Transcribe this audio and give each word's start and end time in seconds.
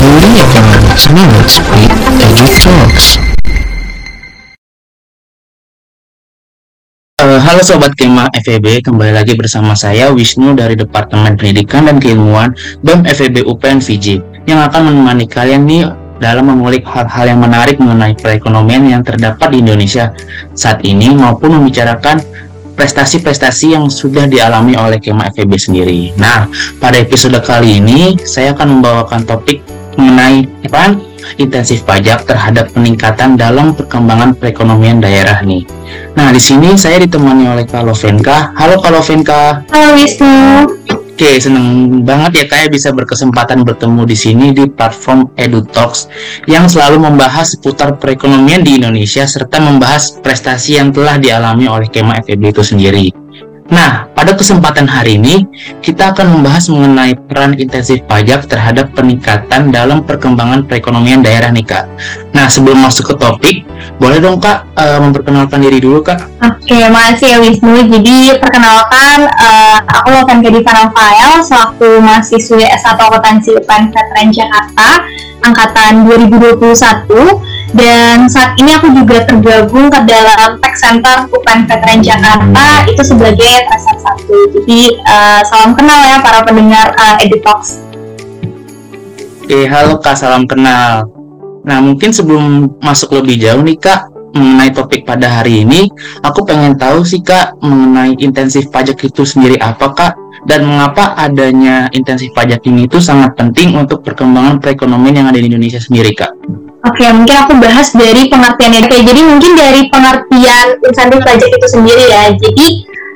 With 0.00 0.32
Edu 2.24 2.46
Talks. 2.64 3.20
Halo 7.20 7.60
Sobat 7.60 7.92
Kema 8.00 8.32
FEB, 8.32 8.80
kembali 8.80 9.12
lagi 9.12 9.36
bersama 9.36 9.76
saya 9.76 10.08
Wisnu 10.08 10.56
dari 10.56 10.72
Departemen 10.72 11.36
Pendidikan 11.36 11.84
dan 11.84 12.00
Keilmuan 12.00 12.56
BEM 12.80 13.04
FEB 13.12 13.44
UPN 13.44 13.84
Fiji 13.84 14.24
yang 14.48 14.64
akan 14.64 14.88
menemani 14.88 15.28
kalian 15.28 15.68
nih 15.68 15.92
dalam 16.16 16.48
mengulik 16.48 16.80
hal-hal 16.88 17.36
yang 17.36 17.44
menarik 17.44 17.76
mengenai 17.76 18.16
perekonomian 18.16 18.88
yang 18.88 19.04
terdapat 19.04 19.52
di 19.52 19.60
Indonesia 19.60 20.16
saat 20.56 20.80
ini 20.80 21.12
maupun 21.12 21.60
membicarakan 21.60 22.24
prestasi-prestasi 22.72 23.76
yang 23.76 23.92
sudah 23.92 24.24
dialami 24.24 24.80
oleh 24.80 24.96
Kema 24.96 25.28
FEB 25.28 25.60
sendiri. 25.60 26.16
Nah, 26.16 26.48
pada 26.80 26.96
episode 26.96 27.36
kali 27.44 27.84
ini 27.84 28.16
saya 28.24 28.56
akan 28.56 28.80
membawakan 28.80 29.28
topik 29.28 29.60
mengenai 29.98 30.46
apa? 30.66 31.10
intensif 31.36 31.84
pajak 31.84 32.26
terhadap 32.26 32.72
peningkatan 32.72 33.36
dalam 33.36 33.72
perkembangan 33.76 34.36
perekonomian 34.36 35.00
daerah 35.00 35.40
nih. 35.44 35.64
Nah, 36.16 36.32
di 36.34 36.40
sini 36.42 36.74
saya 36.76 37.00
ditemani 37.00 37.48
oleh 37.48 37.64
Kalovenka. 37.68 38.52
Halo 38.56 38.80
Kalovenka. 38.80 39.64
Halo 39.70 39.96
Wisnu. 39.96 40.66
Oke, 41.20 41.36
seneng 41.36 42.00
banget 42.00 42.32
ya 42.32 42.44
kayak 42.48 42.72
bisa 42.72 42.96
berkesempatan 42.96 43.60
bertemu 43.60 44.08
di 44.08 44.16
sini 44.16 44.56
di 44.56 44.64
platform 44.64 45.28
EduTalks 45.36 46.08
yang 46.48 46.64
selalu 46.64 46.96
membahas 46.96 47.52
seputar 47.52 48.00
perekonomian 48.00 48.64
di 48.64 48.80
Indonesia 48.80 49.28
serta 49.28 49.60
membahas 49.60 50.16
prestasi 50.24 50.80
yang 50.80 50.96
telah 50.96 51.20
dialami 51.20 51.68
oleh 51.68 51.92
Kema 51.92 52.24
FEB 52.24 52.56
itu 52.56 52.64
sendiri. 52.64 53.19
Nah, 53.70 54.10
pada 54.18 54.34
kesempatan 54.34 54.90
hari 54.90 55.14
ini 55.14 55.46
kita 55.78 56.10
akan 56.10 56.34
membahas 56.34 56.66
mengenai 56.66 57.14
peran 57.14 57.54
intensif 57.54 58.02
pajak 58.02 58.50
terhadap 58.50 58.90
peningkatan 58.98 59.70
dalam 59.70 60.02
perkembangan 60.02 60.66
perekonomian 60.66 61.22
daerah 61.22 61.54
nih 61.54 61.62
Kak. 61.62 61.86
Nah, 62.34 62.50
sebelum 62.50 62.82
masuk 62.82 63.14
ke 63.14 63.14
topik, 63.14 63.56
boleh 64.02 64.18
dong 64.18 64.42
Kak 64.42 64.66
uh, 64.74 64.98
memperkenalkan 64.98 65.62
diri 65.62 65.78
dulu 65.78 66.02
Kak? 66.02 66.18
Oke, 66.42 66.82
makasih 66.90 67.26
ya 67.30 67.38
Wisnu. 67.38 67.78
Jadi 67.86 68.42
perkenalkan, 68.42 69.30
uh, 69.38 69.78
aku 69.86 70.18
akan 70.18 70.42
jadi 70.42 70.66
Rafael 70.66 71.38
selaku 71.46 72.02
mahasiswi 72.02 72.66
S1 72.66 72.98
Akuntansi 72.98 73.54
UPN 73.54 73.94
Veteran 73.94 74.28
Jakarta 74.34 74.88
angkatan 75.46 76.10
2021 76.10 77.49
dan 77.74 78.26
saat 78.26 78.58
ini 78.58 78.74
aku 78.74 78.90
juga 78.90 79.22
tergabung 79.26 79.90
ke 79.90 80.00
dalam 80.06 80.58
Tech 80.58 80.74
Center 80.74 81.26
UPN 81.30 81.70
Veteran 81.70 82.00
Jakarta 82.02 82.66
itu 82.90 83.02
sebagai 83.02 83.52
tracer 83.66 83.96
satu 84.02 84.36
jadi 84.58 84.80
uh, 85.06 85.40
salam 85.46 85.72
kenal 85.78 86.00
ya 86.02 86.18
para 86.18 86.42
pendengar 86.42 86.90
uh, 86.98 87.16
Edutalks 87.22 87.90
Oke, 89.50 89.66
halo 89.66 89.98
Kak, 89.98 90.14
salam 90.14 90.46
kenal. 90.46 91.10
Nah, 91.66 91.82
mungkin 91.82 92.14
sebelum 92.14 92.70
masuk 92.78 93.18
lebih 93.18 93.42
jauh 93.42 93.58
nih 93.66 93.82
Kak, 93.82 94.06
mengenai 94.30 94.70
topik 94.70 95.02
pada 95.02 95.26
hari 95.26 95.66
ini, 95.66 95.90
aku 96.22 96.46
pengen 96.46 96.78
tahu 96.78 97.02
sih 97.02 97.18
Kak, 97.18 97.58
mengenai 97.58 98.14
intensif 98.22 98.70
pajak 98.70 99.02
itu 99.02 99.26
sendiri 99.26 99.58
apa 99.58 99.90
Kak? 99.90 100.14
Dan 100.46 100.70
mengapa 100.70 101.18
adanya 101.18 101.90
intensif 101.90 102.30
pajak 102.30 102.62
ini 102.70 102.86
itu 102.86 103.02
sangat 103.02 103.34
penting 103.34 103.74
untuk 103.74 104.06
perkembangan 104.06 104.62
perekonomian 104.62 105.26
yang 105.26 105.28
ada 105.34 105.42
di 105.42 105.50
Indonesia 105.50 105.82
sendiri 105.82 106.14
Kak? 106.14 106.30
Oke, 106.80 107.04
mungkin 107.12 107.36
aku 107.44 107.52
bahas 107.60 107.92
dari 107.92 108.32
pengertiannya. 108.32 108.88
Oke, 108.88 109.04
jadi 109.04 109.20
mungkin 109.20 109.52
dari 109.52 109.92
pengertian 109.92 110.80
insentif 110.80 111.20
pajak 111.20 111.50
itu 111.52 111.66
sendiri 111.68 112.04
ya. 112.08 112.32
Jadi 112.32 112.68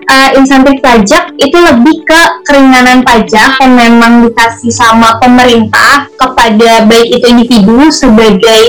uh, 0.04 0.28
insentif 0.36 0.76
pajak 0.84 1.32
itu 1.40 1.56
lebih 1.56 2.04
ke 2.04 2.20
keringanan 2.44 3.00
pajak 3.00 3.56
yang 3.64 3.72
memang 3.72 4.28
dikasih 4.28 4.68
sama 4.68 5.16
pemerintah 5.16 6.08
kepada 6.12 6.84
baik 6.84 7.08
itu 7.08 7.24
individu 7.24 7.88
sebagai 7.88 8.62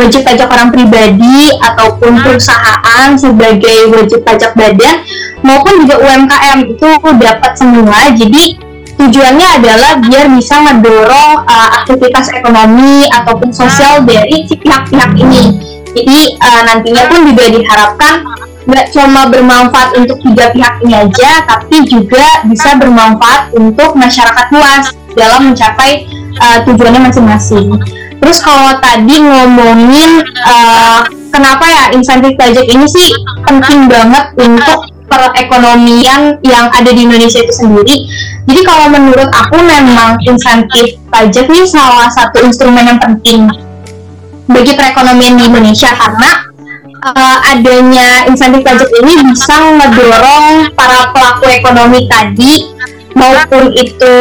wajib 0.00 0.24
pajak 0.24 0.48
orang 0.48 0.72
pribadi 0.72 1.52
ataupun 1.60 2.16
perusahaan 2.24 3.08
sebagai 3.20 3.92
wajib 3.92 4.24
pajak 4.24 4.56
badan 4.56 5.04
maupun 5.44 5.84
juga 5.84 6.00
UMKM 6.00 6.58
itu 6.72 6.88
dapat 7.20 7.52
semua. 7.52 8.08
Jadi 8.16 8.67
tujuannya 8.98 9.62
adalah 9.62 10.02
biar 10.02 10.26
bisa 10.34 10.58
ngedorong 10.58 11.46
uh, 11.46 11.68
aktivitas 11.82 12.34
ekonomi 12.34 13.06
ataupun 13.08 13.54
sosial 13.54 14.02
dari 14.02 14.44
si 14.44 14.58
pihak-pihak 14.58 15.14
ini. 15.14 15.44
Jadi 15.94 16.36
uh, 16.42 16.62
nantinya 16.66 17.06
pun 17.08 17.24
juga 17.24 17.44
diharapkan 17.48 18.14
nggak 18.68 18.92
cuma 18.92 19.32
bermanfaat 19.32 19.96
untuk 19.96 20.20
tiga 20.20 20.52
pihak 20.52 20.74
ini 20.84 20.92
aja, 20.92 21.46
tapi 21.48 21.88
juga 21.88 22.44
bisa 22.44 22.76
bermanfaat 22.76 23.56
untuk 23.56 23.96
masyarakat 23.96 24.46
luas 24.52 24.92
dalam 25.16 25.48
mencapai 25.48 26.04
uh, 26.42 26.58
tujuannya 26.68 27.08
masing-masing. 27.08 27.72
Terus 28.18 28.44
kalau 28.44 28.76
tadi 28.82 29.24
ngomongin 29.24 30.20
uh, 30.44 31.00
kenapa 31.32 31.64
ya 31.64 31.84
insentif 31.96 32.36
pajak 32.36 32.66
ini 32.68 32.84
sih 32.84 33.08
penting 33.46 33.88
banget 33.88 34.36
untuk 34.36 34.97
perekonomian 35.08 36.38
yang 36.44 36.68
ada 36.70 36.92
di 36.92 37.08
Indonesia 37.08 37.40
itu 37.40 37.52
sendiri. 37.52 37.96
Jadi 38.48 38.60
kalau 38.64 38.92
menurut 38.92 39.28
aku 39.32 39.56
memang 39.60 40.20
insentif 40.24 41.00
pajak 41.08 41.48
ini 41.48 41.64
salah 41.68 42.08
satu 42.12 42.44
instrumen 42.44 42.84
yang 42.84 43.00
penting 43.00 43.48
bagi 44.48 44.72
perekonomian 44.76 45.36
di 45.36 45.44
Indonesia 45.48 45.92
karena 45.92 46.30
uh, 47.04 47.38
adanya 47.52 48.24
insentif 48.28 48.64
pajak 48.64 48.88
ini 49.04 49.32
bisa 49.32 49.56
mendorong 49.76 50.72
para 50.72 51.12
pelaku 51.12 51.44
ekonomi 51.52 52.08
tadi 52.08 52.72
maupun 53.18 53.74
itu 53.74 54.14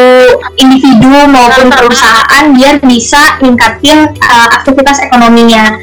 individu 0.57 1.29
maupun 1.29 1.69
perusahaan 1.69 2.43
biar 2.51 2.81
bisa 2.81 3.37
ningkatin 3.39 4.09
uh, 4.17 4.47
aktivitas 4.57 4.99
ekonominya. 5.05 5.77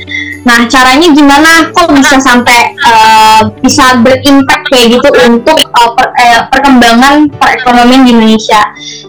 Nah, 0.45 0.69
caranya 0.69 1.09
gimana? 1.09 1.73
Kok 1.73 1.97
bisa 1.97 2.21
sampai 2.21 2.77
uh, 2.85 3.49
bisa 3.65 3.97
berimpact 4.05 4.69
kayak 4.69 5.01
gitu 5.01 5.09
untuk 5.25 5.57
uh, 5.73 5.91
per, 5.97 6.13
eh, 6.21 6.41
perkembangan 6.53 7.33
perekonomian 7.33 8.05
di 8.05 8.13
Indonesia? 8.13 8.61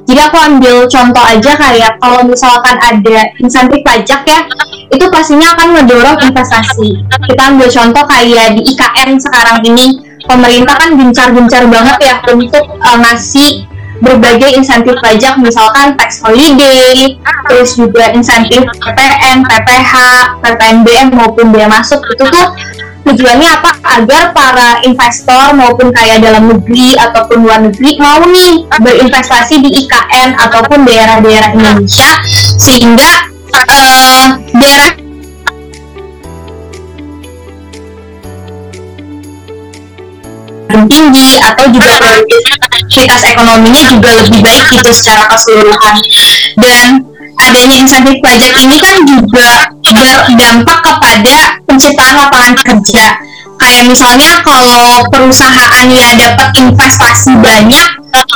Jadi 0.08 0.20
aku 0.24 0.38
ambil 0.40 0.88
contoh 0.88 1.24
aja 1.28 1.52
kayak 1.60 1.92
kalau 2.00 2.24
misalkan 2.24 2.80
ada 2.80 3.28
insentif 3.44 3.84
pajak 3.84 4.24
ya, 4.24 4.48
itu 4.88 5.06
pastinya 5.12 5.52
akan 5.60 5.84
mendorong 5.84 6.18
investasi. 6.24 7.04
Kita 7.04 7.42
ambil 7.52 7.68
contoh 7.68 8.04
kayak 8.08 8.56
di 8.56 8.62
IKN 8.72 9.20
sekarang 9.20 9.60
ini, 9.68 9.92
pemerintah 10.24 10.76
kan 10.80 10.96
gencar-gencar 10.96 11.68
banget 11.68 11.98
ya 12.00 12.16
untuk 12.32 12.64
uh, 12.80 12.98
ngasih 13.04 13.75
berbagai 14.04 14.60
insentif 14.60 14.96
pajak 15.00 15.40
misalkan 15.40 15.96
tax 15.96 16.20
holiday, 16.20 17.16
terus 17.48 17.80
juga 17.80 18.12
insentif 18.12 18.64
PPN, 18.82 19.46
PPH, 19.48 19.94
PPNBM 20.44 21.08
maupun 21.16 21.52
biaya 21.52 21.72
masuk 21.72 22.04
itu 22.12 22.24
tuh 22.28 22.48
tujuannya 23.06 23.48
apa? 23.48 23.72
Agar 24.02 24.34
para 24.34 24.82
investor 24.84 25.54
maupun 25.54 25.94
kayak 25.94 26.26
dalam 26.26 26.50
negeri 26.50 26.98
ataupun 26.98 27.46
luar 27.46 27.62
negeri 27.62 28.02
mau 28.02 28.26
nih 28.26 28.66
berinvestasi 28.82 29.62
di 29.62 29.70
IKN 29.86 30.36
ataupun 30.42 30.84
daerah-daerah 30.84 31.54
Indonesia 31.54 32.12
sehingga 32.58 33.30
uh, 33.54 34.30
daerah 34.58 35.05
tinggi 40.84 41.40
atau 41.40 41.72
juga 41.72 41.96
produktivitas 41.96 43.22
ekonominya 43.24 43.84
juga 43.88 44.10
lebih 44.20 44.44
baik 44.44 44.66
gitu 44.76 44.92
secara 44.92 45.24
keseluruhan. 45.32 45.96
Dan 46.60 46.88
adanya 47.40 47.76
insentif 47.80 48.20
pajak 48.20 48.54
ini 48.60 48.78
kan 48.84 48.98
juga 49.08 49.50
berdampak 49.96 50.80
kepada 50.84 51.38
penciptaan 51.68 52.16
lapangan 52.20 52.56
kerja. 52.60 53.06
Kayak 53.56 53.84
misalnya 53.88 54.44
kalau 54.44 55.08
perusahaannya 55.08 56.08
dapat 56.20 56.50
investasi 56.60 57.32
banyak 57.40 57.90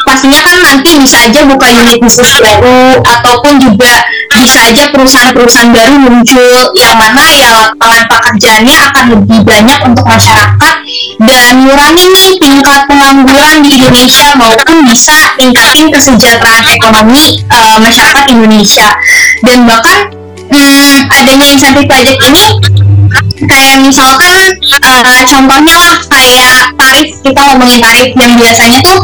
pastinya 0.05 0.41
kan 0.43 0.57
nanti 0.63 0.91
bisa 0.99 1.17
aja 1.29 1.45
buka 1.45 1.67
unit 1.79 1.99
bisnis 2.01 2.39
baru 2.41 2.99
ataupun 3.03 3.61
juga 3.61 4.03
bisa 4.39 4.59
aja 4.69 4.87
perusahaan-perusahaan 4.93 5.73
baru 5.73 5.95
muncul 5.99 6.71
yang 6.77 6.95
mana 6.95 7.23
ya 7.33 7.49
lapangan 7.49 8.03
pekerjaannya 8.07 8.75
akan 8.91 9.05
lebih 9.17 9.39
banyak 9.43 9.79
untuk 9.83 10.05
masyarakat 10.05 10.75
dan 11.19 11.41
mengurangi 11.59 12.05
nih 12.13 12.29
tingkat 12.39 12.79
pengangguran 12.87 13.57
di 13.65 13.69
Indonesia 13.75 14.31
maupun 14.39 14.87
bisa 14.87 15.35
tingkatin 15.35 15.91
kesejahteraan 15.91 16.65
ekonomi 16.71 17.43
uh, 17.51 17.77
masyarakat 17.81 18.23
Indonesia. 18.31 18.87
Dan 19.43 19.67
bahkan 19.67 20.07
hmm, 20.47 20.97
adanya 21.11 21.45
insentif 21.51 21.85
pajak 21.89 22.17
ini 22.23 22.55
kayak 23.49 23.81
misalkan 23.81 24.55
uh, 24.83 25.21
contohnya 25.25 25.75
lah 25.75 25.95
kayak 26.11 26.71
tarif 26.75 27.09
kita 27.23 27.39
ngomongin 27.49 27.79
tarif 27.81 28.09
yang 28.15 28.33
biasanya 28.37 28.79
tuh 28.83 28.99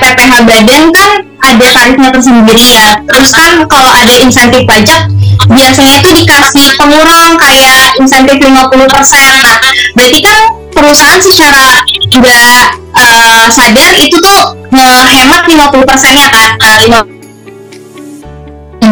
PPH 0.00 0.32
badan 0.46 0.82
kan 0.94 1.10
ada 1.44 1.66
tarifnya 1.70 2.08
tersendiri 2.14 2.66
ya. 2.78 2.98
Terus 3.04 3.30
kan 3.34 3.66
kalau 3.68 3.90
ada 3.92 4.14
insentif 4.22 4.64
pajak 4.64 5.10
biasanya 5.50 6.00
itu 6.00 6.10
dikasih 6.24 6.66
pengurang 6.78 7.36
kayak 7.36 7.92
insentif 8.00 8.38
50% 8.40 9.44
nah 9.44 9.58
berarti 9.92 10.18
kan 10.24 10.38
perusahaan 10.72 11.20
secara 11.20 11.82
nggak 12.14 12.64
uh, 12.94 13.46
sadar 13.50 13.92
itu 13.98 14.16
tuh 14.18 14.54
ngehemat 14.72 15.42
50% 15.46 16.18
nya 16.18 16.28
kan? 16.30 16.50
Nah, 16.58 17.04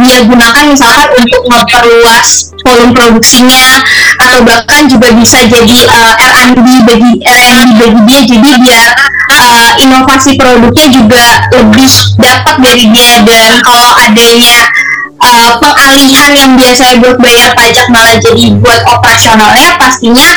dia 0.02 0.18
gunakan 0.24 0.64
misalkan 0.70 1.08
untuk 1.18 1.42
memperluas 1.50 2.51
volume 2.62 2.92
produksinya 2.94 3.82
atau 4.22 4.40
bahkan 4.46 4.86
juga 4.86 5.10
bisa 5.14 5.42
jadi 5.46 5.78
uh, 5.90 6.14
R&D 6.18 6.66
bagi 6.86 7.12
R&D 7.22 7.70
bagi 7.78 8.00
dia 8.06 8.20
jadi 8.26 8.50
biar 8.62 8.88
uh, 9.30 9.70
inovasi 9.82 10.38
produknya 10.38 10.86
juga 10.90 11.26
lebih 11.54 11.92
dapat 12.18 12.56
dari 12.62 12.84
dia 12.94 13.22
dan 13.26 13.58
kalau 13.62 13.92
adanya 13.98 14.66
uh, 15.22 15.52
pengalihan 15.58 16.30
yang 16.34 16.50
biasanya 16.54 16.96
buat 17.02 17.16
bayar 17.18 17.50
pajak 17.58 17.86
malah 17.90 18.16
jadi 18.18 18.44
buat 18.58 18.80
operasionalnya 18.90 19.70
pastinya 19.78 20.28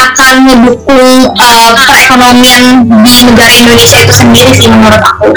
akan 0.00 0.34
mendukung 0.48 1.28
uh, 1.36 1.70
perekonomian 1.76 2.88
di 3.04 3.14
negara 3.28 3.52
Indonesia 3.52 4.00
itu 4.00 4.14
sendiri 4.16 4.52
sih 4.56 4.68
menurut 4.68 5.02
aku. 5.04 5.28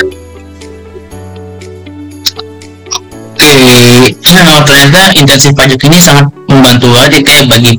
Oke, 3.44 4.13
nah 4.34 4.66
ternyata 4.66 5.14
intensif 5.14 5.54
pajak 5.54 5.78
ini 5.86 5.98
sangat 6.02 6.26
membantu 6.50 6.90
aja 6.98 7.20
kayak 7.22 7.46
bagi 7.54 7.74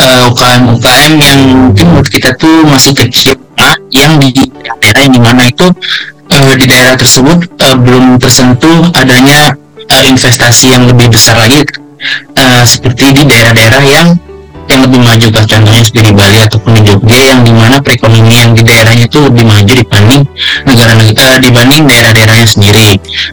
uh, 0.00 0.28
UKM-UKM 0.32 1.12
yang 1.20 1.40
mungkin 1.70 1.84
menurut 1.92 2.08
kita 2.08 2.32
tuh 2.40 2.64
masih 2.64 2.92
kecil 2.96 3.36
nah, 3.56 3.76
yang 3.92 4.16
di 4.16 4.32
daerah 4.80 5.00
yang 5.04 5.14
di 5.14 5.22
mana 5.22 5.42
itu 5.48 5.68
uh, 6.32 6.52
di 6.56 6.66
daerah 6.66 6.94
tersebut 6.96 7.38
uh, 7.60 7.76
belum 7.76 8.16
tersentuh 8.16 8.88
adanya 8.96 9.52
uh, 9.92 10.04
investasi 10.08 10.72
yang 10.72 10.88
lebih 10.88 11.12
besar 11.12 11.36
lagi 11.38 11.62
uh, 12.40 12.62
seperti 12.64 13.12
di 13.12 13.22
daerah-daerah 13.28 13.82
yang 13.84 14.08
yang 14.66 14.80
lebih 14.82 15.00
maju 15.00 15.26
kak 15.30 15.44
contohnya 15.46 15.82
seperti 15.82 16.10
di 16.10 16.14
Bali 16.14 16.38
ataupun 16.42 16.70
di 16.74 16.82
Jogja 16.82 17.18
yang 17.22 17.40
di 17.46 17.52
mana 17.54 17.76
perekonomian 17.78 18.48
di 18.52 18.62
daerahnya 18.66 19.06
itu 19.06 19.18
lebih 19.22 19.44
maju 19.46 19.72
dibanding 19.72 20.22
negara-negara 20.66 21.34
uh, 21.34 21.38
dibanding 21.38 21.82
daerah-daerahnya 21.86 22.48
sendiri. 22.48 22.88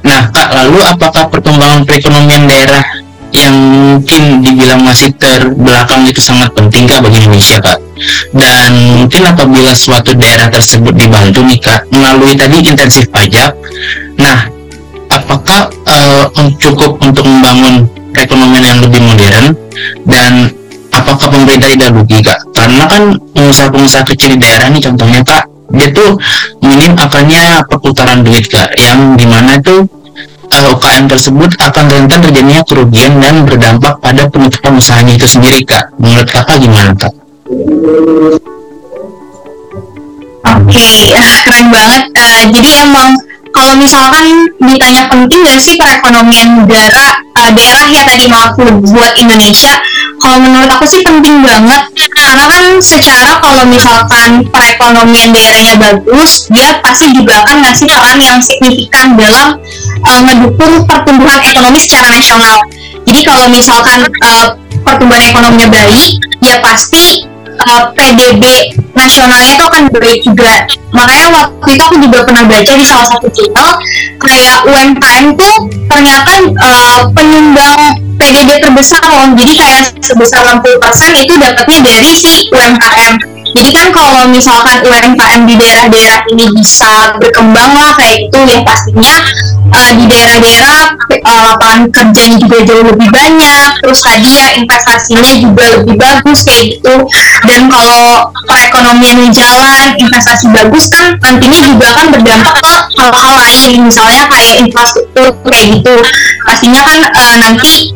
Nah 0.06 0.30
kak 0.30 0.50
lalu 0.54 0.80
apakah 0.86 1.24
perkembangan 1.34 1.82
perekonomian 1.90 2.44
daerah 2.46 2.86
yang 3.34 3.56
mungkin 3.58 4.46
dibilang 4.46 4.86
masih 4.86 5.10
terbelakang 5.18 6.06
itu 6.06 6.22
sangat 6.22 6.54
penting 6.54 6.86
kak 6.86 7.02
bagi 7.02 7.18
Indonesia 7.18 7.58
kak 7.58 7.82
dan 8.38 8.72
mungkin 9.02 9.22
apabila 9.26 9.74
suatu 9.74 10.14
daerah 10.14 10.54
tersebut 10.54 10.94
dibantu 10.94 11.42
nih 11.42 11.58
kak 11.58 11.82
melalui 11.90 12.38
tadi 12.38 12.62
intensif 12.62 13.10
pajak 13.10 13.58
nah 14.22 14.46
apakah 15.10 15.74
uh, 15.90 16.30
cukup 16.62 17.02
untuk 17.02 17.26
membangun 17.26 17.90
perekonomian 18.14 18.64
yang 18.64 18.80
lebih 18.86 19.02
modern 19.02 19.48
dan 20.06 20.54
apakah 21.04 21.28
pemerintah 21.28 21.70
tidak 21.70 21.90
rugi 21.92 22.20
kak 22.24 22.40
karena 22.56 22.84
kan 22.88 23.04
pengusaha-pengusaha 23.36 24.04
kecil 24.08 24.34
di 24.34 24.40
daerah 24.40 24.72
ini 24.72 24.80
contohnya 24.80 25.20
kak 25.22 25.44
dia 25.74 25.88
tuh 25.92 26.16
minim 26.64 26.96
akannya 26.96 27.60
perputaran 27.68 28.24
duit 28.24 28.48
kak 28.48 28.72
yang 28.80 29.20
di 29.20 29.28
mana 29.28 29.60
tuh 29.60 29.84
uh, 30.54 30.74
UKM 30.80 31.12
tersebut 31.12 31.52
akan 31.60 31.86
rentan 31.92 32.20
terjadinya 32.24 32.64
kerugian 32.64 33.20
dan 33.20 33.44
berdampak 33.44 34.00
pada 34.00 34.30
penutupan 34.32 34.80
usahanya 34.80 35.20
itu 35.20 35.28
sendiri 35.28 35.60
kak 35.68 35.92
menurut 36.00 36.30
kakak 36.32 36.58
gimana 36.62 36.96
kak? 36.96 37.14
Oke, 40.44 40.76
okay, 40.76 41.16
keren 41.48 41.68
banget. 41.72 42.04
Uh, 42.14 42.44
jadi 42.52 42.70
emang 42.84 43.10
kalau 43.54 43.74
misalkan 43.78 44.50
ditanya 44.60 45.08
penting 45.08 45.40
gak 45.46 45.62
sih 45.62 45.78
perekonomian 45.78 46.66
negara 46.66 47.16
uh, 47.38 47.52
daerah 47.54 47.90
ya 47.90 48.04
tadi 48.04 48.26
maaf 48.28 48.58
buat 48.58 49.14
Indonesia 49.22 49.78
kalau 50.24 50.40
menurut 50.40 50.72
aku 50.72 50.88
sih 50.88 51.04
penting 51.04 51.44
banget. 51.44 51.84
Karena 52.16 52.48
kan 52.48 52.64
secara 52.80 53.44
kalau 53.44 53.68
misalkan 53.68 54.48
perekonomian 54.48 55.36
daerahnya 55.36 55.76
bagus 55.76 56.48
dia 56.48 56.80
pasti 56.80 57.12
juga 57.12 57.44
akan 57.44 57.68
ngasih 57.68 57.92
peran 57.92 58.18
yang 58.24 58.40
signifikan 58.40 59.20
dalam 59.20 59.60
uh, 60.08 60.20
ngedukung 60.24 60.88
pertumbuhan 60.88 61.44
ekonomi 61.44 61.84
secara 61.84 62.08
nasional. 62.16 62.64
Jadi 63.04 63.22
kalau 63.28 63.52
misalkan 63.52 64.08
uh, 64.24 64.56
pertumbuhan 64.88 65.28
ekonominya 65.28 65.68
baik 65.68 66.16
ya 66.40 66.64
pasti 66.64 67.33
uh, 67.68 67.86
PDB 67.96 68.44
nasionalnya 68.94 69.52
itu 69.58 69.64
akan 69.64 69.84
baik 69.90 70.22
juga. 70.24 70.54
Makanya 70.94 71.28
waktu 71.34 71.70
itu 71.76 71.84
aku 71.84 71.98
juga 71.98 72.20
pernah 72.24 72.44
baca 72.46 72.74
di 72.78 72.86
salah 72.86 73.08
satu 73.10 73.28
channel 73.34 73.72
kayak 74.22 74.58
UMKM 74.70 75.26
tuh 75.34 75.56
ternyata 75.90 76.34
uh, 76.62 77.00
penyumbang 77.12 77.82
PDB 78.22 78.62
terbesar 78.62 79.02
loh. 79.02 79.34
Jadi 79.34 79.54
kayak 79.58 79.84
sebesar 80.00 80.62
60% 80.62 81.24
itu 81.26 81.34
dapatnya 81.36 81.80
dari 81.82 82.12
si 82.14 82.48
UMKM 82.54 83.33
jadi 83.54 83.70
kan 83.70 83.88
kalau 83.94 84.26
misalkan 84.30 84.82
UMKM 84.82 85.42
di 85.46 85.56
daerah-daerah 85.58 86.20
ini 86.34 86.46
bisa 86.58 87.14
berkembang 87.22 87.72
lah 87.78 87.94
kayak 87.98 88.30
itu 88.30 88.38
ya 88.50 88.60
pastinya 88.66 89.14
uh, 89.70 89.92
di 89.94 90.06
daerah-daerah 90.10 90.78
uh, 91.22 91.42
lapangan 91.54 91.82
kerjanya 91.94 92.38
juga 92.42 92.58
jauh 92.66 92.86
lebih 92.86 93.10
banyak 93.14 93.70
terus 93.86 94.00
tadi 94.02 94.30
ya 94.42 94.48
investasinya 94.58 95.32
juga 95.38 95.64
lebih 95.80 95.96
bagus 96.02 96.40
kayak 96.46 96.78
gitu. 96.78 96.96
Dan 97.46 97.70
kalau 97.70 98.34
perekonomian 98.50 99.30
jalan 99.30 99.94
investasi 100.02 100.50
bagus 100.50 100.90
kan 100.90 101.14
nantinya 101.22 101.60
juga 101.62 101.88
kan 101.94 102.06
berdampak 102.10 102.56
ke 102.58 102.74
hal-hal 102.98 103.34
lain 103.38 103.78
misalnya 103.86 104.24
kayak 104.34 104.66
infrastruktur 104.66 105.30
kayak 105.46 105.68
gitu. 105.78 105.96
Pastinya 106.44 106.82
kan 106.82 107.00
uh, 107.14 107.36
nanti 107.38 107.94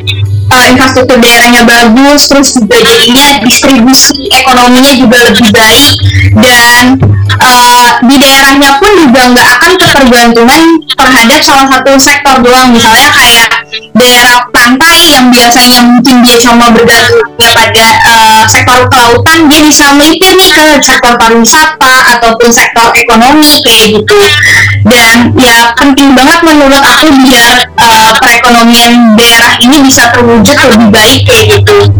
uh, 0.52 0.66
infrastruktur 0.72 1.18
daerahnya 1.20 1.64
bagus 1.68 2.28
terus 2.32 2.50
juga 2.56 2.78
jadinya 2.80 3.44
distribusi 3.44 4.32
ekonominya 4.32 4.94
juga 4.96 5.18
lebih 5.32 5.50
baik 5.52 5.94
dan 6.38 7.00
uh, 7.36 8.00
di 8.06 8.16
daerahnya 8.16 8.80
pun 8.80 8.92
juga 8.96 9.22
nggak 9.32 9.50
akan 9.60 9.72
ketergantungan 9.76 10.62
terhadap 10.98 11.40
salah 11.44 11.68
satu 11.70 11.92
sektor 12.00 12.36
doang. 12.42 12.72
Misalnya 12.74 13.10
kayak 13.12 13.48
daerah 13.98 14.46
pantai 14.54 15.18
yang 15.18 15.28
biasanya 15.34 15.80
mungkin 15.84 16.16
dia 16.24 16.38
cuma 16.40 16.72
bergantungnya 16.72 17.50
pada 17.52 17.88
uh, 18.08 18.42
sektor 18.48 18.88
kelautan 18.88 19.50
dia 19.52 19.62
bisa 19.66 19.92
melipir 19.98 20.32
nih 20.38 20.52
ke 20.54 20.66
sektor 20.82 21.14
pariwisata 21.18 22.18
ataupun 22.18 22.50
sektor 22.50 22.94
ekonomi 22.96 23.62
kayak 23.66 24.02
gitu. 24.02 24.18
Dan 24.88 25.36
ya 25.36 25.74
penting 25.76 26.16
banget 26.16 26.40
menurut 26.48 26.80
aku 26.80 27.12
biar 27.26 27.68
uh, 27.76 28.12
perekonomian 28.24 29.18
daerah 29.20 29.54
ini 29.60 29.84
bisa 29.84 30.10
terwujud 30.16 30.56
lebih 30.56 30.90
baik 30.94 31.22
kayak 31.28 31.46
gitu. 31.60 31.92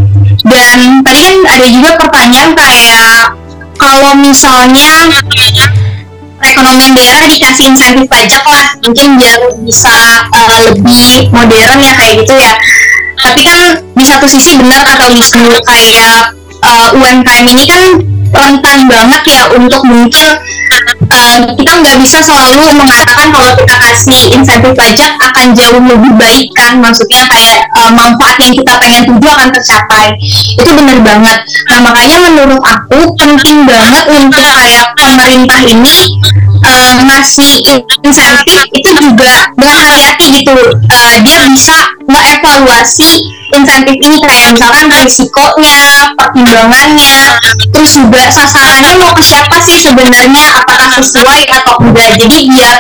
Dan 0.48 1.04
tadi 1.04 1.22
kan 1.28 1.38
ada 1.60 1.68
juga 1.68 1.90
pertanyaan 2.00 2.52
kayak 2.56 3.36
kalau 3.78 4.14
misalnya 4.18 5.10
perekonomian 6.38 6.94
daerah 6.94 7.26
dikasih 7.30 7.74
insentif 7.74 8.06
pajak 8.10 8.46
lah 8.46 8.66
mungkin 8.86 9.18
biar 9.18 9.40
bisa 9.66 10.26
uh, 10.30 10.58
lebih 10.70 11.30
modern 11.34 11.78
ya 11.82 11.94
kayak 11.98 12.14
gitu 12.26 12.34
ya. 12.38 12.54
Tapi 13.18 13.42
kan 13.42 13.82
di 13.98 14.06
satu 14.06 14.30
sisi 14.30 14.58
benar 14.62 14.86
kata 14.86 15.10
Wisnu 15.10 15.58
kayak 15.66 16.38
uh, 16.62 16.90
UMKM 16.94 17.46
ini 17.50 17.64
kan 17.66 17.84
rentan 18.34 18.80
banget 18.86 19.24
ya 19.26 19.42
untuk 19.56 19.82
mungkin 19.88 20.28
uh, 21.12 21.38
kita 21.56 21.72
nggak 21.84 21.98
bisa 22.02 22.20
selalu 22.24 22.74
mengatakan 22.76 23.28
kalau 23.32 23.52
kita 23.56 23.76
kasih 23.78 24.22
insentif 24.34 24.74
pajak 24.76 25.14
akan 25.22 25.54
jauh 25.54 25.82
lebih 25.82 26.14
baik 26.16 26.48
kan? 26.56 26.80
Maksudnya 26.80 27.28
kayak 27.30 27.68
uh, 27.78 27.92
manfaat 27.92 28.38
yang 28.42 28.54
kita 28.56 28.74
pengen 28.80 29.04
tuju 29.08 29.28
akan 29.28 29.50
tercapai. 29.54 30.08
Itu 30.58 30.70
benar 30.76 31.00
banget. 31.04 31.40
Nah 31.72 31.80
makanya 31.84 32.18
menurut 32.32 32.62
aku 32.64 33.00
penting 33.20 33.68
banget 33.68 34.06
untuk 34.12 34.46
kayak 34.56 34.88
pemerintah 34.98 35.62
ini 35.68 36.18
uh, 36.68 36.98
ngasih 37.08 37.64
insentif 38.04 38.62
itu 38.76 38.92
juga 39.00 39.48
dengan 39.56 39.80
hati-hati 39.88 40.26
gitu 40.44 40.56
uh, 40.76 41.18
dia 41.24 41.48
bisa 41.48 41.88
mengevaluasi 42.08 43.24
insentif 43.56 43.96
ini 44.00 44.18
kayak 44.24 44.56
misalkan 44.56 44.88
risikonya, 44.92 46.12
pertimbangannya, 46.20 47.36
terus 47.72 47.96
juga 47.96 48.28
sasarannya 48.32 49.00
mau 49.00 49.12
ke 49.16 49.24
siapa 49.24 49.56
sih 49.64 49.80
sebenarnya, 49.80 50.64
apakah 50.64 50.90
sesuai 51.00 51.48
atau 51.48 51.76
enggak. 51.80 52.20
Jadi 52.20 52.52
biar 52.52 52.76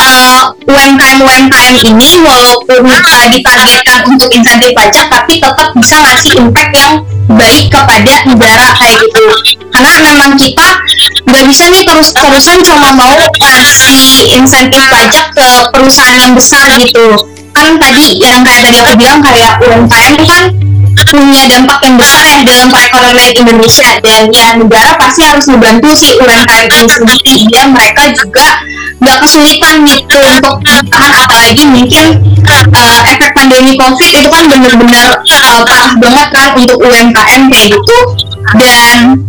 uh, 0.00 0.42
UMKM 0.64 1.18
UMKM 1.20 1.74
ini 1.84 2.08
walaupun 2.24 2.88
uh, 2.88 3.26
ditargetkan 3.28 4.08
untuk 4.08 4.28
insentif 4.32 4.72
pajak, 4.72 5.06
tapi 5.12 5.40
tetap 5.40 5.68
bisa 5.76 5.96
ngasih 6.00 6.32
impact 6.40 6.72
yang 6.76 6.94
baik 7.28 7.68
kepada 7.68 8.24
negara 8.24 8.72
kayak 8.80 8.96
gitu. 9.04 9.26
Karena 9.68 9.94
memang 10.00 10.30
kita 10.40 10.80
nggak 11.28 11.44
bisa 11.44 11.64
nih 11.68 11.84
terus-terusan 11.84 12.64
cuma 12.64 12.88
mau 12.96 13.20
ngasih 13.36 14.32
insentif 14.40 14.80
pajak 14.88 15.28
ke 15.36 15.48
perusahaan 15.70 16.16
yang 16.16 16.32
besar 16.32 16.72
gitu. 16.80 17.28
Kan 17.52 17.76
tadi 17.76 18.16
yang 18.22 18.40
kayak 18.40 18.64
tadi 18.64 18.78
aku 18.80 18.92
bilang 18.96 19.20
kayak 19.20 19.60
UMKM 19.60 20.14
kan 20.24 20.42
punya 21.08 21.48
dampak 21.48 21.78
yang 21.84 21.96
besar 21.96 22.22
ya 22.26 22.40
dalam 22.44 22.68
perekonomian 22.72 23.32
Indonesia. 23.36 23.88
Dan 24.00 24.32
ya 24.32 24.56
negara 24.56 24.96
pasti 24.96 25.22
harus 25.28 25.44
membantu 25.52 25.92
si 25.94 26.16
UMKM 26.16 26.68
ini 26.72 26.88
sendiri. 26.88 27.34
Biar 27.52 27.66
mereka 27.70 28.02
juga 28.16 28.48
nggak 28.98 29.18
kesulitan 29.20 29.84
gitu 29.84 30.16
untuk 30.16 30.54
bertahan. 30.64 31.12
Apalagi 31.28 31.64
mungkin 31.68 32.04
uh, 32.48 33.00
efek 33.04 33.30
pandemi 33.36 33.76
COVID 33.76 34.10
itu 34.10 34.28
kan 34.28 34.44
benar-benar 34.48 35.17
uh, 35.28 35.60
parah 35.64 35.94
banget 36.00 36.28
kan 36.32 36.48
untuk 36.56 36.78
UMKM 36.80 37.42
kayak 37.52 37.68
gitu. 37.72 37.98
Dan 38.56 39.22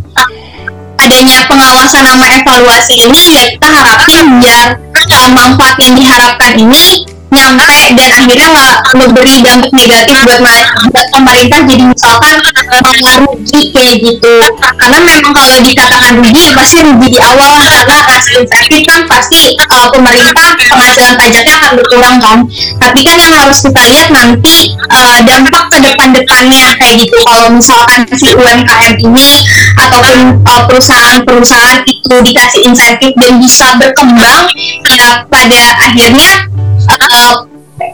adanya 0.99 1.47
pengawasan 1.47 2.03
sama 2.03 2.25
evaluasi 2.39 2.95
ini 3.07 3.21
ya 3.35 3.43
kita 3.55 3.67
harapin 3.67 4.39
biar 4.43 4.75
uh, 5.15 5.29
manfaat 5.31 5.75
yang 5.79 5.95
diharapkan 5.95 6.53
ini 6.59 7.07
nyampe 7.29 7.93
dan 7.93 8.09
akhirnya 8.09 8.47
nggak 8.49 8.77
memberi 8.97 9.35
dampak 9.45 9.71
negatif 9.73 10.17
buat, 10.25 10.41
buat 10.89 11.07
pemerintah. 11.13 11.61
Jadi 11.69 11.83
misalkan 11.85 12.35
malah 12.81 13.15
rugi 13.25 13.61
kayak 13.73 13.95
gitu. 14.01 14.35
Karena 14.57 14.97
memang 15.05 15.33
kalau 15.37 15.57
dikatakan 15.61 16.13
rugi 16.17 16.45
pasti 16.57 16.77
rugi 16.81 17.07
di 17.13 17.19
awal 17.21 17.61
karena 17.61 17.97
kasih 18.09 18.33
insentif 18.41 18.81
kan 18.89 19.01
pasti 19.05 19.53
uh, 19.69 19.87
pemerintah 19.93 20.49
penghasilan 20.57 21.13
pajaknya 21.17 21.53
akan 21.61 21.71
berkurang 21.77 22.17
kan. 22.17 22.37
Tapi 22.81 22.99
kan 23.05 23.17
yang 23.21 23.35
harus 23.37 23.59
kita 23.61 23.81
lihat 23.85 24.09
nanti 24.09 24.73
uh, 24.89 25.17
dampak 25.21 25.63
ke 25.69 25.77
depan-depannya. 25.85 26.65
Kayak 26.81 26.95
gitu 27.05 27.17
kalau 27.29 27.47
misalkan 27.53 28.01
si 28.17 28.33
UMKM 28.33 28.95
ini 29.05 29.45
ataupun 29.77 30.41
perusahaan-perusahaan 30.43 31.81
itu 31.85 32.15
dikasih 32.25 32.61
insentif 32.65 33.13
dan 33.21 33.37
bisa 33.37 33.77
berkembang 33.77 34.49
ya 34.89 35.23
pada 35.29 35.77
akhirnya 35.85 36.48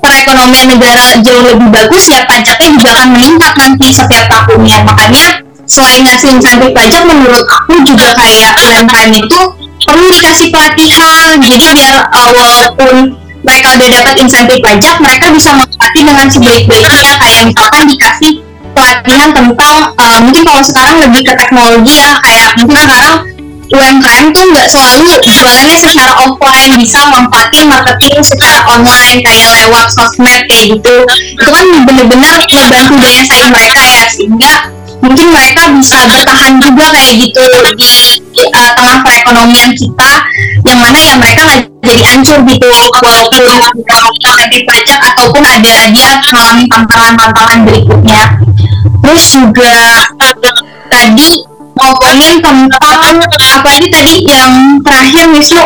perekonomian 0.01 0.67
negara 0.75 1.17
jauh 1.21 1.43
lebih 1.45 1.69
bagus 1.69 2.09
ya 2.09 2.25
pajaknya 2.25 2.69
juga 2.73 2.89
akan 2.97 3.07
meningkat 3.13 3.53
nanti 3.57 3.87
setiap 3.93 4.25
tahunnya. 4.29 4.77
Makanya 4.85 5.25
selain 5.65 6.01
ngasih 6.05 6.29
insentif 6.37 6.69
pajak 6.73 7.03
menurut 7.05 7.45
aku 7.49 7.73
juga 7.85 8.13
kayak 8.17 8.53
UMKM 8.61 9.11
itu 9.17 9.39
perlu 9.85 10.07
dikasih 10.09 10.47
pelatihan 10.49 11.37
jadi 11.37 11.57
biar 11.73 11.95
uh, 12.09 12.31
walaupun 12.33 12.95
mereka 13.45 13.67
udah 13.77 13.87
dapat 14.01 14.13
insentif 14.25 14.57
pajak 14.65 14.97
mereka 14.97 15.29
bisa 15.29 15.53
manfaati 15.53 16.01
dengan 16.01 16.27
sebaik-baiknya. 16.29 17.11
Kayak 17.21 17.41
misalkan 17.53 17.83
dikasih 17.85 18.31
pelatihan 18.75 19.29
tentang 19.31 19.75
uh, 19.95 20.19
mungkin 20.25 20.43
kalau 20.43 20.63
sekarang 20.65 20.95
lebih 21.05 21.21
ke 21.23 21.33
teknologi 21.37 22.01
ya 22.01 22.17
kayak 22.25 22.49
mungkin 22.59 22.77
sekarang 22.83 23.34
UMKM 23.65 24.29
tuh 24.29 24.45
nggak 24.53 24.69
selalu 24.69 25.17
jualannya 25.25 25.73
secara 25.73 26.13
offline 26.21 26.77
bisa 26.77 27.01
manfaatin 27.09 27.65
marketing 27.65 28.21
secara 28.21 28.61
online 28.69 29.25
kayak 29.25 29.49
lewat 29.49 29.89
sosmed 29.89 30.45
kayak 30.45 30.77
gitu. 30.77 30.95
Itu 31.33 31.49
kan 31.49 31.65
bener-bener 31.85 32.35
membantu 32.45 32.93
daya 33.01 33.21
saing 33.25 33.49
mereka 33.49 33.81
ya 33.81 34.03
sehingga 34.13 34.53
mungkin 35.01 35.27
mereka 35.33 35.69
bisa 35.73 35.97
bertahan 36.09 36.61
juga 36.61 36.85
kayak 36.93 37.13
gitu 37.17 37.45
di, 37.77 37.93
di 38.33 38.43
uh, 38.53 38.71
tengah 38.73 38.97
perekonomian 39.01 39.71
kita 39.73 40.11
yang 40.65 40.79
mana 40.81 40.97
ya 40.97 41.13
mereka 41.17 41.41
nggak 41.49 41.61
jadi 41.89 42.03
hancur 42.05 42.39
gitu. 42.45 42.69
Walaupun 43.01 43.43
insentif 44.21 44.61
pajak 44.69 44.99
ataupun 45.13 45.41
ada 45.41 45.75
dia 45.89 46.21
mengalami 46.29 46.65
tantangan-tantangan 46.69 47.59
berikutnya. 47.65 48.23
Terus 49.01 49.23
juga 49.33 50.05
tadi 50.89 51.54
ngomongin 51.75 52.39
tentang 52.39 53.19
apa 53.39 53.69
aja 53.69 53.87
tadi 53.91 54.15
yang 54.23 54.79
terakhir 54.81 55.27
Wisnu 55.31 55.65